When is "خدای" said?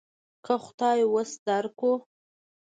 0.63-0.99